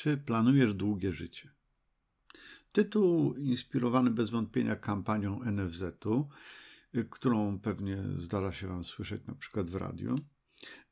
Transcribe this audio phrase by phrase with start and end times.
[0.00, 1.50] Czy planujesz długie życie?
[2.72, 6.28] Tytuł inspirowany bez wątpienia kampanią NFZ-u,
[6.94, 10.18] y, którą pewnie zdarza się Wam słyszeć na przykład w radiu.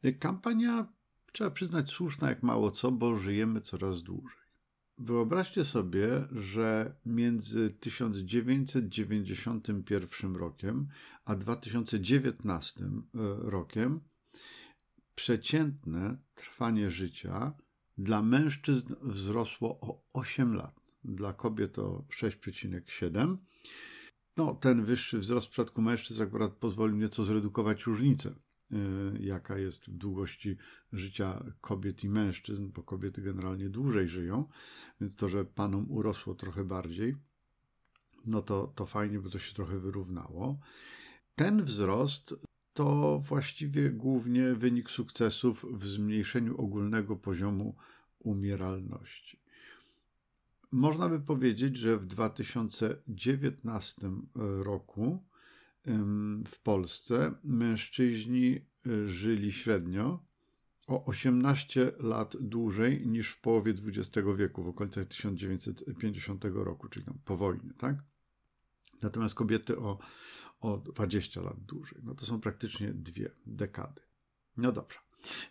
[0.04, 0.92] Y, kampania,
[1.32, 4.42] trzeba przyznać, słuszna jak mało co, bo żyjemy coraz dłużej.
[4.98, 10.88] Wyobraźcie sobie, że między 1991 rokiem
[11.24, 12.88] a 2019 y,
[13.50, 14.00] rokiem
[15.14, 17.54] przeciętne trwanie życia
[17.98, 23.36] dla mężczyzn wzrosło o 8 lat, dla kobiet o 6,7.
[24.36, 28.34] No, ten wyższy wzrost w przypadku mężczyzn akurat pozwolił nieco zredukować różnicę,
[28.70, 28.78] yy,
[29.20, 30.56] jaka jest w długości
[30.92, 34.48] życia kobiet i mężczyzn, bo kobiety generalnie dłużej żyją,
[35.00, 37.16] więc to, że panom urosło trochę bardziej,
[38.26, 40.58] no to, to fajnie, bo to się trochę wyrównało.
[41.34, 42.34] Ten wzrost
[42.78, 47.76] to właściwie głównie wynik sukcesów w zmniejszeniu ogólnego poziomu
[48.18, 49.40] umieralności.
[50.72, 55.28] Można by powiedzieć, że w 2019 roku
[56.46, 60.24] w Polsce mężczyźni y, żyli średnio
[60.86, 67.18] o 18 lat dłużej niż w połowie XX wieku, w okolicach 1950 roku, czyli tam
[67.24, 67.96] po wojnie, tak?
[69.02, 69.98] Natomiast kobiety o,
[70.60, 71.98] o 20 lat dłużej.
[72.02, 74.00] No to są praktycznie dwie dekady.
[74.56, 74.98] No dobra.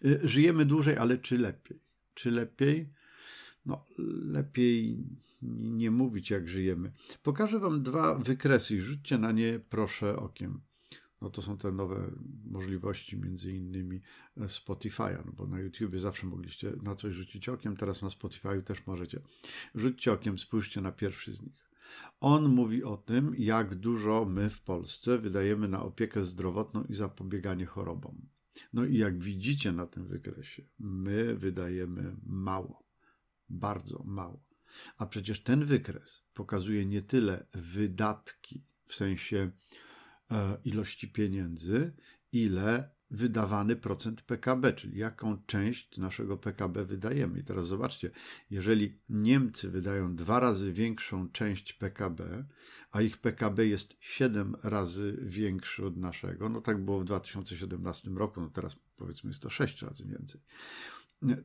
[0.06, 1.87] Y, żyjemy dłużej, ale czy lepiej?
[2.18, 2.90] Czy lepiej?
[3.66, 3.86] No,
[4.26, 4.98] lepiej
[5.78, 6.92] nie mówić, jak żyjemy.
[7.24, 10.62] Pokażę Wam dwa wykresy i rzućcie na nie proszę okiem.
[11.22, 12.12] No to są te nowe
[12.46, 14.02] możliwości, między innymi
[14.38, 18.64] e, Spotify'a, no bo na YouTubie zawsze mogliście na coś rzucić okiem, teraz na Spotify'u
[18.64, 19.22] też możecie.
[19.76, 21.72] Rzućcie okiem, spójrzcie na pierwszy z nich.
[22.20, 27.66] On mówi o tym, jak dużo my w Polsce wydajemy na opiekę zdrowotną i zapobieganie
[27.66, 28.37] chorobom.
[28.74, 32.88] No i jak widzicie na tym wykresie, my wydajemy mało,
[33.50, 34.48] bardzo mało.
[34.98, 39.52] A przecież ten wykres pokazuje nie tyle wydatki w sensie
[40.32, 41.94] e, ilości pieniędzy,
[42.32, 47.40] ile wydawany procent PKB, czyli jaką część naszego PKB wydajemy.
[47.40, 48.12] I teraz zobaczcie,
[48.50, 52.46] jeżeli Niemcy wydają dwa razy większą część PKB,
[52.92, 58.42] a ich PKB jest siedem razy większy od naszego, no tak było w 2017 roku,
[58.42, 60.42] no teraz powiedzmy jest to sześć razy więcej,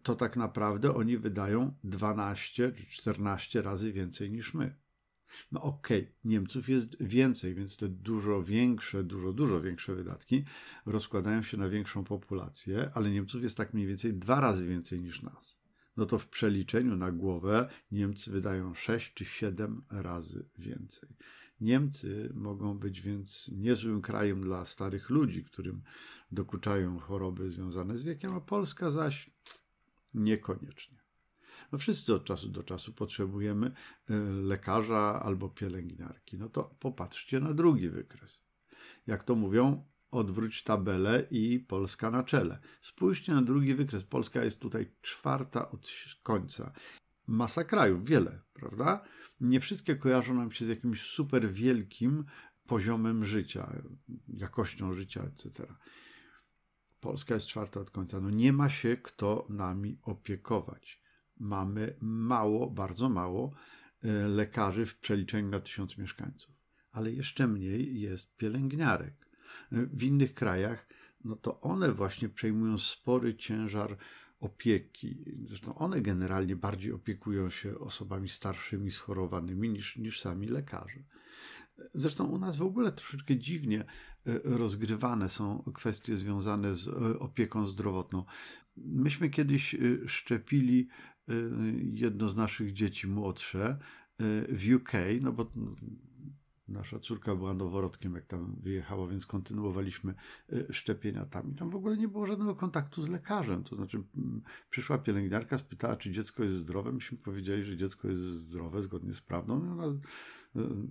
[0.02, 4.81] to tak naprawdę oni wydają 12 czy 14 razy więcej niż my.
[5.52, 10.44] No okej, okay, Niemców jest więcej, więc te dużo większe, dużo, dużo większe wydatki
[10.86, 15.22] rozkładają się na większą populację, ale Niemców jest tak mniej więcej dwa razy więcej niż
[15.22, 15.62] nas.
[15.96, 21.08] No to w przeliczeniu na głowę Niemcy wydają 6 czy 7 razy więcej.
[21.60, 25.82] Niemcy mogą być więc niezłym krajem dla starych ludzi, którym
[26.32, 29.30] dokuczają choroby związane z wiekiem, a Polska zaś
[30.14, 31.01] niekoniecznie.
[31.72, 36.38] No wszyscy od czasu do czasu potrzebujemy e, lekarza albo pielęgniarki.
[36.38, 38.42] No to popatrzcie na drugi wykres.
[39.06, 42.58] Jak to mówią, odwróć tabelę i Polska na czele.
[42.80, 44.04] Spójrzcie na drugi wykres.
[44.04, 45.88] Polska jest tutaj czwarta od
[46.22, 46.72] końca.
[47.26, 49.04] Masa krajów, wiele, prawda?
[49.40, 52.24] Nie wszystkie kojarzą nam się z jakimś super wielkim
[52.66, 53.82] poziomem życia,
[54.28, 55.74] jakością życia, etc.
[57.00, 58.20] Polska jest czwarta od końca.
[58.20, 61.01] No nie ma się kto nami opiekować
[61.40, 63.52] mamy mało, bardzo mało
[64.02, 66.54] e, lekarzy w przeliczeniu na tysiąc mieszkańców,
[66.92, 69.26] ale jeszcze mniej jest pielęgniarek.
[69.72, 70.86] E, w innych krajach,
[71.24, 73.96] no to one właśnie przejmują spory ciężar
[74.40, 75.24] opieki.
[75.42, 81.04] Zresztą one generalnie bardziej opiekują się osobami starszymi, schorowanymi niż, niż sami lekarze.
[81.94, 83.84] Zresztą u nas w ogóle troszeczkę dziwnie e,
[84.44, 86.88] rozgrywane są kwestie związane z
[87.18, 88.24] opieką zdrowotną.
[88.76, 89.76] Myśmy kiedyś
[90.06, 90.88] szczepili
[91.92, 93.78] jedno z naszych dzieci młodsze
[94.20, 95.52] y, w UK, no bo
[96.68, 100.14] nasza córka była noworodkiem, jak tam wyjechała, więc kontynuowaliśmy
[100.52, 101.50] y, szczepienia tam.
[101.52, 103.64] I tam w ogóle nie było żadnego kontaktu z lekarzem.
[103.64, 104.02] To znaczy,
[104.70, 106.92] przyszła pielęgniarka, spytała, czy dziecko jest zdrowe.
[106.92, 109.64] Myśmy powiedzieli, że dziecko jest zdrowe, zgodnie z prawdą.
[109.64, 109.98] No ona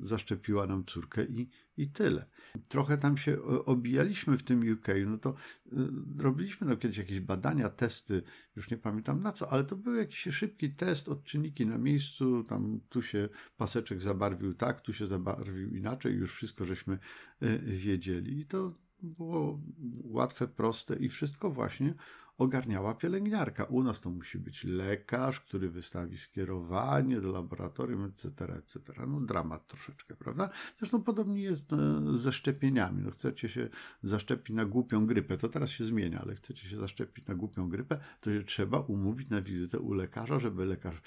[0.01, 2.25] zaszczepiła nam córkę i, i tyle.
[2.69, 5.77] Trochę tam się obijaliśmy w tym UK, no to y,
[6.17, 8.23] robiliśmy no kiedyś jakieś badania, testy,
[8.55, 12.79] już nie pamiętam na co, ale to był jakiś szybki test, odczynniki na miejscu, tam
[12.89, 16.99] tu się paseczek zabarwił tak, tu się zabarwił inaczej, już wszystko żeśmy
[17.43, 18.73] y, wiedzieli i to
[19.03, 19.61] było
[20.03, 21.95] łatwe, proste i wszystko właśnie
[22.41, 23.63] ogarniała pielęgniarka.
[23.63, 28.79] U nas to musi być lekarz, który wystawi skierowanie do laboratorium, etc., etc.
[29.07, 30.49] No dramat troszeczkę, prawda?
[30.77, 31.77] Zresztą podobnie jest e,
[32.17, 33.03] ze szczepieniami.
[33.03, 33.69] No chcecie się
[34.03, 37.99] zaszczepić na głupią grypę, to teraz się zmienia, ale chcecie się zaszczepić na głupią grypę,
[38.21, 41.01] to się trzeba umówić na wizytę u lekarza, żeby lekarz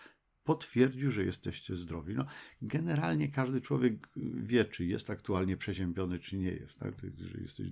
[0.44, 2.14] potwierdził, że jesteście zdrowi.
[2.14, 2.24] No,
[2.62, 6.78] generalnie każdy człowiek wie, czy jest aktualnie przeziębiony, czy nie jest.
[6.78, 6.94] Tak?
[7.18, 7.66] Jeżeli jesteś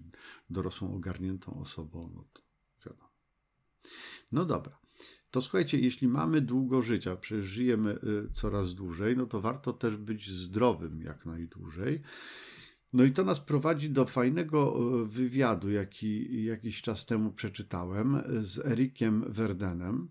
[0.51, 2.52] dorosłą, ogarniętą osobą, no to.
[4.33, 4.83] No dobra.
[5.31, 9.97] To słuchajcie, jeśli mamy długo życia, przecież żyjemy y, coraz dłużej, no to warto też
[9.97, 12.03] być zdrowym jak najdłużej.
[12.93, 18.67] No i to nas prowadzi do fajnego y, wywiadu, jaki jakiś czas temu przeczytałem z
[18.67, 20.09] Erikiem Verdenem.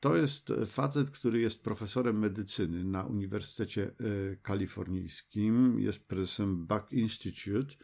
[0.00, 3.94] To jest facet, który jest profesorem medycyny na Uniwersytecie
[4.42, 7.74] Kalifornijskim, jest prezesem Buck Institute,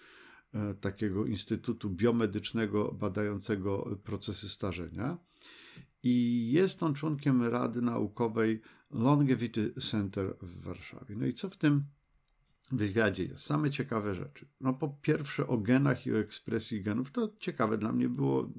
[0.81, 5.19] takiego instytutu biomedycznego badającego procesy starzenia.
[6.03, 8.61] I jest on członkiem Rady Naukowej
[8.91, 11.17] Longevity Center w Warszawie.
[11.17, 11.85] No i co w tym
[12.73, 13.45] wywiadzie jest?
[13.45, 14.49] Same ciekawe rzeczy.
[14.61, 17.11] No po pierwsze o genach i o ekspresji genów.
[17.11, 18.53] To ciekawe dla mnie było,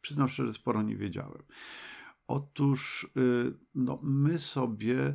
[0.00, 1.42] przyznam szczerze, sporo nie wiedziałem.
[2.26, 5.14] Otóż y, no, my sobie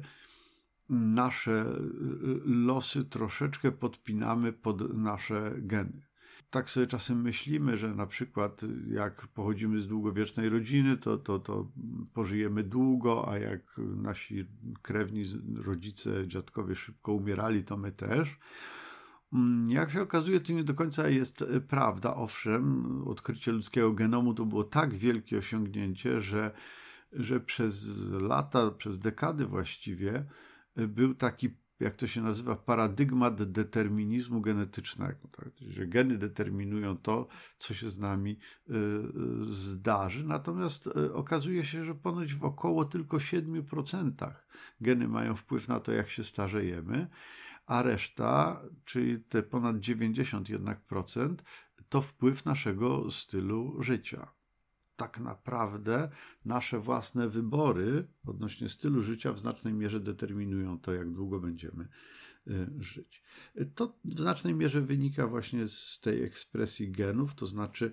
[0.89, 6.01] nasze y, losy troszeczkę podpinamy pod nasze geny.
[6.49, 11.71] Tak sobie czasem myślimy, że na przykład jak pochodzimy z długowiecznej rodziny, to, to, to
[12.13, 14.45] pożyjemy długo, a jak nasi
[14.81, 15.23] krewni,
[15.55, 18.39] rodzice, dziadkowie szybko umierali, to my też.
[19.33, 22.15] Mm, jak się okazuje, to nie do końca jest prawda.
[22.15, 26.51] Owszem, odkrycie ludzkiego genomu to było tak wielkie osiągnięcie, że
[27.15, 30.25] że przez lata, przez dekady właściwie
[30.75, 35.27] był taki, jak to się nazywa, paradygmat determinizmu genetycznego.
[35.37, 35.49] Tak?
[35.67, 37.27] Że geny determinują to,
[37.57, 38.39] co się z nami
[38.69, 38.73] y,
[39.45, 40.23] zdarzy.
[40.23, 44.33] Natomiast y, okazuje się, że ponoć w około tylko 7%
[44.81, 47.07] geny mają wpływ na to, jak się starzejemy,
[47.65, 51.43] a reszta, czyli te ponad 90 jednak procent,
[51.89, 54.34] to wpływ naszego stylu życia
[54.97, 56.09] tak naprawdę
[56.45, 61.87] nasze własne wybory odnośnie stylu życia w znacznej mierze determinują to, jak długo będziemy
[62.47, 63.23] y, żyć.
[63.75, 67.91] To w znacznej mierze wynika właśnie z tej ekspresji genów, to znaczy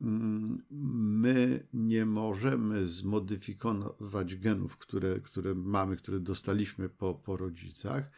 [0.00, 8.10] my nie możemy zmodyfikować genów, które, które mamy, które dostaliśmy po, po rodzicach,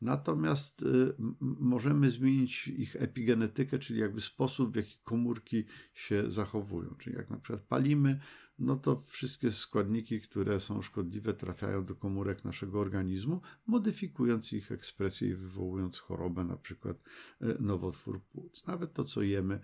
[0.00, 5.64] natomiast y, możemy zmienić ich epigenetykę, czyli jakby sposób, w jaki komórki
[5.94, 6.94] się zachowują.
[6.98, 8.20] Czyli jak na przykład palimy,
[8.58, 15.28] no to wszystkie składniki, które są szkodliwe, trafiają do komórek naszego organizmu, modyfikując ich ekspresję
[15.28, 16.96] i wywołując chorobę, na przykład
[17.42, 18.66] y, nowotwór płuc.
[18.66, 19.60] Nawet to, co jemy,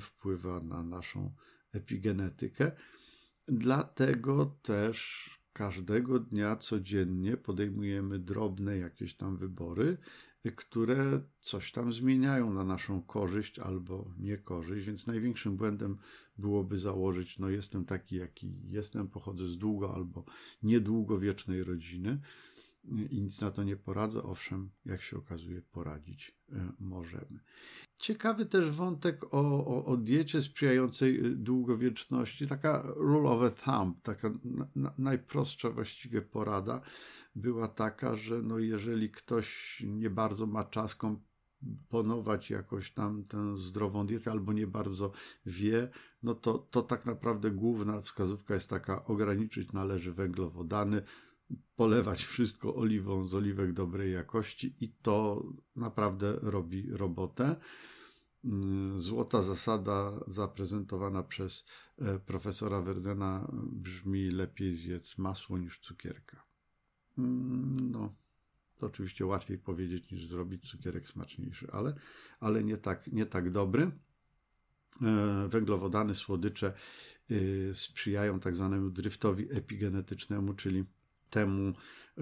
[0.00, 1.34] wpływa na naszą
[1.72, 2.72] epigenetykę.
[3.48, 9.98] Dlatego też każdego dnia codziennie podejmujemy drobne jakieś tam wybory,
[10.56, 15.98] które coś tam zmieniają na naszą korzyść albo niekorzyść, więc największym błędem
[16.38, 20.24] byłoby założyć, no jestem taki, jaki jestem, pochodzę z długo albo
[20.62, 22.20] niedługowiecznej rodziny
[23.10, 24.22] i nic na to nie poradzę.
[24.22, 27.40] Owszem, jak się okazuje, poradzić e, możemy.
[27.98, 32.46] Ciekawy też wątek o, o, o diecie sprzyjającej e, długowieczności.
[32.46, 34.30] Taka rule of a thumb, taka
[34.76, 36.80] na, najprostsza właściwie porada
[37.34, 44.06] była taka, że no jeżeli ktoś nie bardzo ma czas komponować jakoś tam tę zdrową
[44.06, 45.12] dietę albo nie bardzo
[45.46, 45.90] wie,
[46.22, 51.02] no to, to tak naprawdę główna wskazówka jest taka, ograniczyć należy węglowodany,
[51.76, 55.46] polewać wszystko oliwą z oliwek dobrej jakości i to
[55.76, 57.56] naprawdę robi robotę.
[58.44, 61.64] Mm, złota zasada zaprezentowana przez
[61.98, 66.44] e, profesora Verdena brzmi lepiej zjedz masło niż cukierka.
[67.18, 68.14] Mm, no,
[68.78, 71.94] to oczywiście łatwiej powiedzieć niż zrobić cukierek smaczniejszy, ale,
[72.40, 73.90] ale nie, tak, nie tak dobry.
[75.02, 76.72] E, węglowodany, słodycze
[77.30, 80.84] y, sprzyjają tak zwanemu dryftowi epigenetycznemu, czyli
[81.30, 81.74] temu,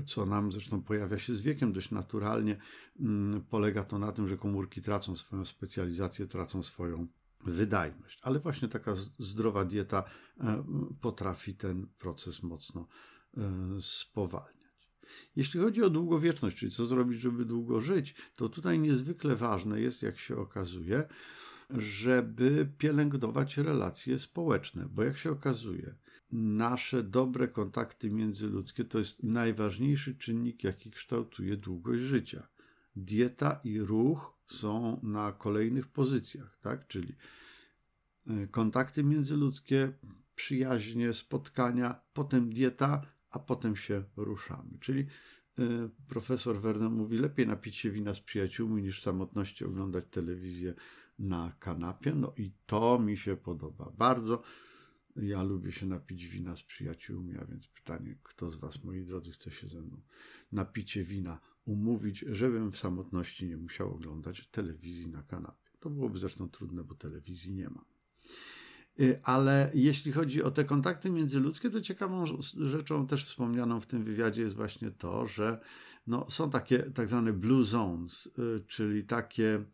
[0.07, 2.57] co nam zresztą pojawia się z wiekiem dość naturalnie.
[3.01, 7.07] Mm, polega to na tym, że komórki tracą swoją specjalizację, tracą swoją
[7.45, 8.19] wydajność.
[8.23, 10.05] Ale właśnie taka zdrowa dieta
[10.41, 10.65] e,
[11.01, 12.87] potrafi ten proces mocno
[13.37, 13.41] e,
[13.81, 14.57] spowalniać.
[15.37, 20.03] Jeśli chodzi o długowieczność, czyli co zrobić, żeby długo żyć, to tutaj niezwykle ważne jest,
[20.03, 21.09] jak się okazuje,
[21.71, 25.95] żeby pielęgnować relacje społeczne, bo jak się okazuje,
[26.33, 32.49] nasze dobre kontakty międzyludzkie to jest najważniejszy czynnik, jaki kształtuje długość życia.
[32.97, 36.87] Dieta i ruch są na kolejnych pozycjach, tak?
[36.87, 37.15] Czyli
[38.27, 39.93] e, kontakty międzyludzkie
[40.35, 44.79] przyjaźnie, spotkania, potem dieta, a potem się ruszamy.
[44.81, 50.05] Czyli y, profesor Werner mówi, lepiej napić się wina z przyjaciółmi niż w samotności oglądać
[50.11, 50.75] telewizję
[51.19, 52.15] na kanapie.
[52.15, 54.43] No i to mi się podoba bardzo.
[55.23, 59.33] Ja lubię się napić wina z przyjaciółmi, a więc pytanie, kto z Was, moi drodzy,
[59.33, 60.03] chce się ze mną
[60.53, 65.71] napicie wina umówić, żebym w samotności nie musiał oglądać telewizji na kanapie.
[65.81, 67.85] To byłoby zresztą trudne, bo telewizji nie mam.
[69.01, 72.25] Y, ale jeśli chodzi o te kontakty międzyludzkie, to ciekawą
[72.61, 75.61] rzeczą też wspomnianą w tym wywiadzie jest właśnie to, że
[76.07, 79.65] no, są takie tak zwane blue zones, y, czyli takie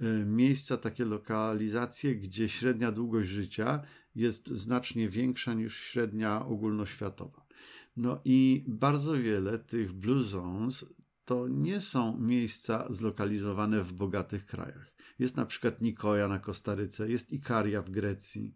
[0.00, 3.82] y, miejsca, takie lokalizacje, gdzie średnia długość życia
[4.14, 7.46] jest znacznie większa niż średnia ogólnoświatowa.
[7.96, 10.84] No i bardzo wiele tych blue zones
[11.24, 14.94] to nie są miejsca zlokalizowane w bogatych krajach.
[15.18, 18.54] Jest na przykład Nikoja na Kostaryce, jest Ikaria w Grecji.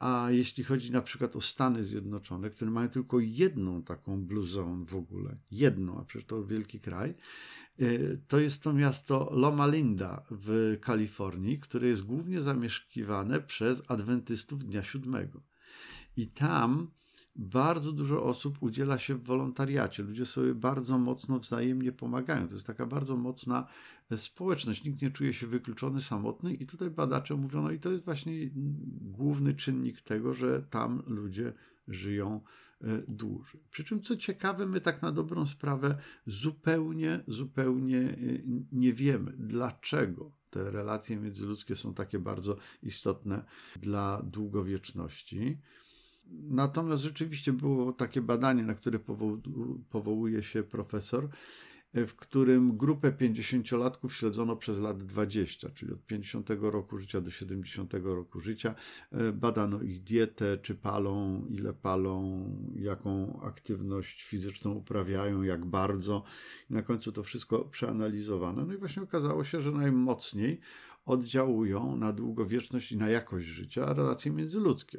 [0.00, 4.84] A jeśli chodzi na przykład o Stany Zjednoczone, które mają tylko jedną taką blue zone
[4.84, 7.14] w ogóle, jedną, a przecież to wielki kraj,
[7.80, 14.64] y, to jest to miasto Loma Linda w Kalifornii, które jest głównie zamieszkiwane przez adwentystów
[14.64, 15.42] Dnia Siódmego.
[16.16, 16.90] I tam
[17.40, 20.02] bardzo dużo osób udziela się w wolontariacie.
[20.02, 22.48] Ludzie sobie bardzo mocno wzajemnie pomagają.
[22.48, 23.66] To jest taka bardzo mocna
[24.10, 24.84] e, społeczność.
[24.84, 28.50] Nikt nie czuje się wykluczony, samotny i tutaj badacze mówią, no i to jest właśnie
[29.00, 31.52] główny czynnik tego, że tam ludzie
[31.88, 32.40] żyją
[32.80, 33.60] e, dłużej.
[33.70, 38.16] Przy czym, co ciekawe, my tak na dobrą sprawę zupełnie, zupełnie e,
[38.72, 43.44] nie wiemy, dlaczego te relacje międzyludzkie są takie bardzo istotne
[43.76, 45.58] dla długowieczności.
[46.30, 48.98] Natomiast rzeczywiście było takie badanie, na które
[49.90, 51.28] powołuje się profesor,
[51.92, 57.30] e, w którym grupę 50-latków śledzono przez lat 20, czyli od 50 roku życia do
[57.30, 58.74] 70 roku życia.
[59.12, 62.44] E, badano ich dietę, czy palą, ile palą,
[62.76, 66.22] jaką aktywność fizyczną uprawiają, jak bardzo.
[66.70, 68.66] I na końcu to wszystko przeanalizowano.
[68.66, 70.60] No i właśnie okazało się, że najmocniej
[71.04, 74.98] oddziałują na długowieczność i na jakość życia relacje międzyludzkie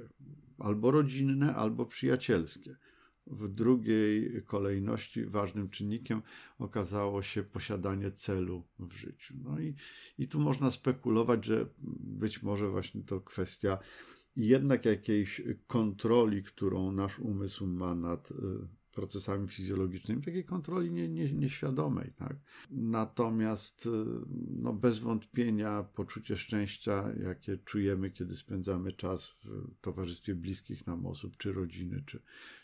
[0.62, 2.78] albo rodzinne, albo przyjacielskie.
[3.28, 6.22] W drugiej kolejności ważnym czynnikiem
[6.60, 9.36] okazało się posiadanie celu w życiu.
[9.44, 9.76] No i,
[10.18, 11.66] i tu można spekulować, że
[12.00, 13.78] być może właśnie to kwestia
[14.36, 18.36] jednak jakiejś kontroli, którą nasz umysł ma nad y,
[18.92, 22.14] procesami fizjologicznymi, takiej kontroli nie, nie, nieświadomej.
[22.16, 22.36] Tak?
[22.72, 23.90] Natomiast
[24.50, 29.50] no, bez wątpienia poczucie szczęścia, jakie czujemy, kiedy spędzamy czas w
[29.82, 32.22] towarzystwie bliskich nam osób, czy rodziny, czy,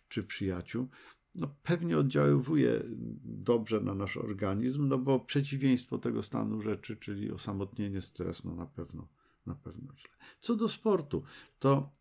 [0.10, 0.88] czy przyjaciół,
[1.36, 2.84] no, pewnie oddziaływuje
[3.24, 8.66] dobrze na nasz organizm, no bo przeciwieństwo tego stanu rzeczy, czyli osamotnienie, stres, no na
[8.66, 9.08] pewno,
[9.46, 10.10] na pewno źle.
[10.40, 11.24] Co do sportu,
[11.60, 11.98] to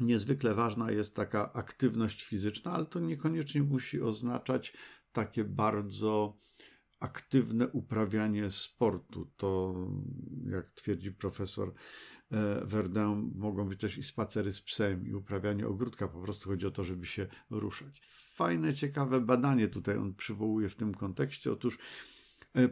[0.00, 4.76] niezwykle ważna jest taka aktywność fizyczna, ale to niekoniecznie musi oznaczać
[5.12, 6.38] takie bardzo
[7.00, 9.30] aktywne uprawianie sportu.
[9.36, 9.74] To,
[10.50, 11.74] jak twierdzi profesor
[12.30, 16.08] e, Verdun, mogą być też i spacery z psem, i uprawianie ogródka.
[16.08, 18.00] Po prostu chodzi o to, żeby się ruszać.
[18.34, 21.52] Fajne, ciekawe badanie tutaj on przywołuje w tym kontekście.
[21.52, 21.78] Otóż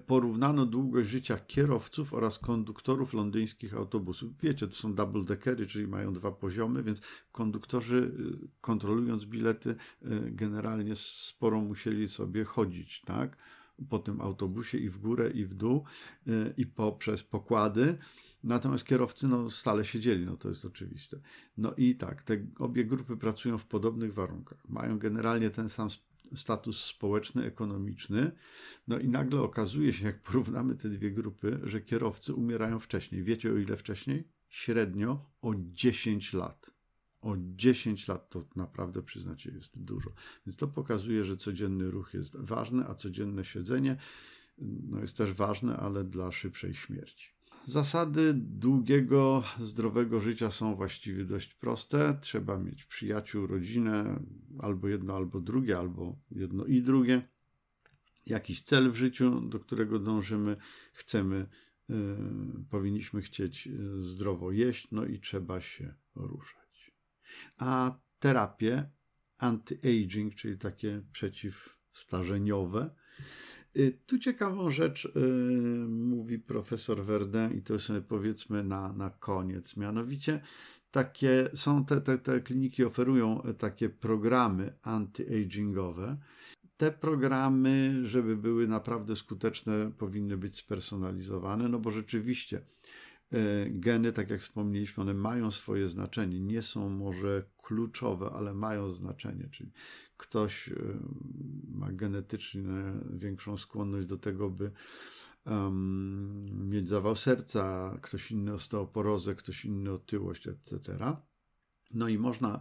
[0.06, 4.30] porównano długość życia kierowców oraz konduktorów londyńskich autobusów.
[4.42, 7.00] Wiecie, to są double deckery, czyli mają dwa poziomy, więc
[7.32, 8.12] konduktorzy
[8.44, 9.76] e, kontrolując bilety e,
[10.30, 13.36] generalnie sporo musieli sobie chodzić, tak?
[13.90, 15.84] Po tym autobusie i w górę, i w dół,
[16.56, 17.98] i poprzez pokłady.
[18.44, 21.20] Natomiast kierowcy no, stale siedzieli, no to jest oczywiste.
[21.56, 24.68] No i tak, te obie grupy pracują w podobnych warunkach.
[24.68, 25.88] Mają generalnie ten sam
[26.34, 28.32] status społeczny, ekonomiczny.
[28.88, 33.22] No i nagle okazuje się, jak porównamy te dwie grupy, że kierowcy umierają wcześniej.
[33.22, 34.28] Wiecie o ile wcześniej?
[34.48, 36.70] Średnio o 10 lat.
[37.20, 40.10] O 10 lat to naprawdę, przyznacie, jest dużo.
[40.46, 43.96] Więc to pokazuje, że codzienny ruch jest ważny, a codzienne siedzenie
[44.58, 47.28] no, jest też ważne, ale dla szybszej śmierci.
[47.64, 52.18] Zasady długiego, zdrowego życia są właściwie dość proste.
[52.20, 54.20] Trzeba mieć przyjaciół, rodzinę,
[54.58, 57.28] albo jedno, albo drugie, albo jedno i drugie.
[58.26, 60.56] Jakiś cel w życiu, do którego dążymy,
[60.92, 61.46] chcemy,
[61.88, 61.96] yy,
[62.70, 66.92] powinniśmy chcieć y, zdrowo jeść, no i trzeba się ruszać.
[67.58, 68.90] A terapie
[69.38, 72.90] anti-aging, czyli takie przeciwstarzeniowe,
[74.06, 79.76] tu ciekawą rzecz yy, mówi profesor Verdun i to sobie powiedzmy na, na koniec.
[79.76, 80.40] Mianowicie
[80.90, 86.16] takie są te, te, te kliniki oferują takie programy anti-agingowe.
[86.76, 92.62] Te programy, żeby były naprawdę skuteczne, powinny być spersonalizowane, no bo rzeczywiście
[93.70, 96.40] Geny, tak jak wspomnieliśmy, one mają swoje znaczenie.
[96.40, 99.48] Nie są może kluczowe, ale mają znaczenie.
[99.50, 99.72] Czyli
[100.22, 100.70] ktoś
[101.68, 102.62] ma genetycznie
[103.12, 104.70] większą skłonność do tego, by
[105.46, 110.98] um, mieć zawał serca, ktoś inny osteoporozę, ktoś inny otyłość, etc.
[111.94, 112.60] No i można,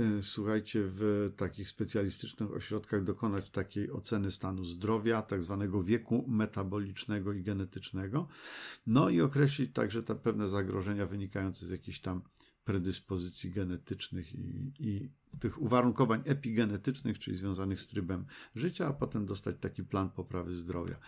[0.00, 7.32] y, słuchajcie, w takich specjalistycznych ośrodkach dokonać takiej oceny stanu zdrowia, tak zwanego wieku metabolicznego
[7.32, 8.28] i genetycznego,
[8.86, 12.22] no i określić także te pewne zagrożenia wynikające z jakichś tam
[12.64, 19.56] predyspozycji genetycznych i, i tych uwarunkowań epigenetycznych, czyli związanych z trybem życia, a potem dostać
[19.60, 20.98] taki plan poprawy zdrowia,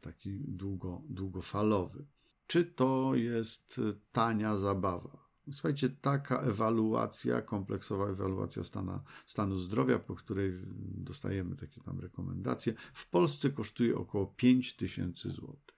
[0.00, 2.06] taki długo, długofalowy.
[2.46, 3.80] Czy to jest
[4.12, 5.22] tania zabawa?
[5.50, 13.08] Słuchajcie, taka ewaluacja, kompleksowa ewaluacja stanu, stanu zdrowia, po której dostajemy takie tam rekomendacje, w
[13.10, 15.76] Polsce kosztuje około 5 tysięcy złotych.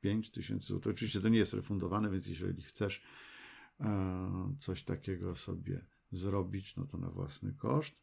[0.00, 0.92] 5 tysięcy złotych.
[0.92, 3.02] Oczywiście to nie jest refundowane, więc jeżeli chcesz
[4.58, 7.94] coś takiego sobie zrobić, no to na własny koszt.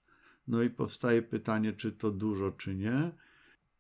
[0.48, 3.12] No i powstaje pytanie, czy to dużo, czy nie.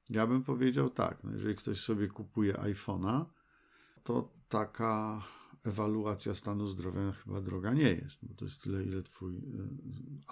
[0.10, 3.26] Ja bym powiedział tak, no jeżeli ktoś sobie kupuje iPhone'a,
[4.04, 5.24] to taka
[5.64, 9.42] ewaluacja stanu zdrowia chyba droga nie jest, bo to jest tyle, ile twój e,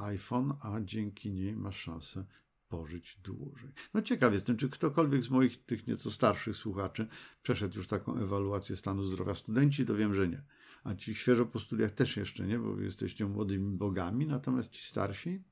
[0.04, 2.26] iPhone, a dzięki niej masz szansę
[2.68, 3.72] pożyć dłużej.
[3.94, 7.08] No ciekaw jestem, czy ktokolwiek z moich tych nieco starszych słuchaczy
[7.44, 9.36] przeszedł już taką ewaluację stanu zdrowia.
[9.36, 10.44] Studenci to wiem, że nie.
[10.88, 15.44] A ci świeżo po studiach też jeszcze nie, bo jesteście młodymi bogami, natomiast ci starsi,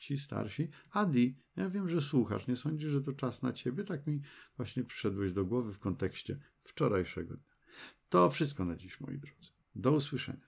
[0.00, 3.84] ci starsi, Adi, ja wiem, że słuchasz, nie sądzisz, że to czas na ciebie?
[3.84, 4.20] Tak mi
[4.56, 7.56] właśnie przyszedłeś do głowy w kontekście wczorajszego dnia.
[8.08, 9.50] To wszystko na dziś, moi drodzy.
[9.74, 10.46] Do usłyszenia.